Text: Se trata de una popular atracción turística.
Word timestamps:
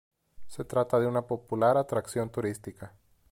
Se 0.47 0.65
trata 0.65 0.99
de 0.99 1.05
una 1.05 1.27
popular 1.27 1.77
atracción 1.77 2.31
turística. 2.31 2.95